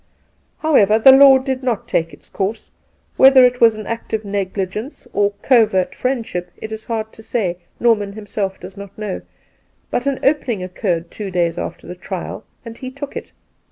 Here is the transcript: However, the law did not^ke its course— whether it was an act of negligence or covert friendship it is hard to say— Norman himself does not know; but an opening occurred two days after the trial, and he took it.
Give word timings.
However, 0.61 0.97
the 0.97 1.11
law 1.11 1.37
did 1.37 1.61
not^ke 1.61 2.11
its 2.11 2.27
course— 2.27 2.71
whether 3.17 3.43
it 3.43 3.61
was 3.61 3.75
an 3.77 3.85
act 3.85 4.15
of 4.15 4.25
negligence 4.25 5.07
or 5.13 5.33
covert 5.43 5.93
friendship 5.93 6.49
it 6.57 6.71
is 6.71 6.85
hard 6.85 7.13
to 7.13 7.21
say— 7.21 7.57
Norman 7.79 8.13
himself 8.13 8.59
does 8.59 8.75
not 8.75 8.97
know; 8.97 9.21
but 9.91 10.07
an 10.07 10.19
opening 10.23 10.63
occurred 10.63 11.11
two 11.11 11.29
days 11.29 11.59
after 11.59 11.85
the 11.85 11.93
trial, 11.93 12.43
and 12.65 12.79
he 12.79 12.89
took 12.89 13.15
it. 13.15 13.31